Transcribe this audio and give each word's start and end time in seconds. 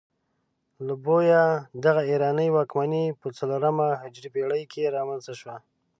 ال 0.81 0.87
بویه 1.05 1.43
دغه 1.85 2.01
ایراني 2.09 2.47
واکمنۍ 2.51 3.05
په 3.21 3.27
څلورمه 3.37 3.87
هجري 4.01 4.29
پيړۍ 4.35 4.63
کې 4.71 4.93
رامنځته 4.95 5.33
شوه. 5.39 5.55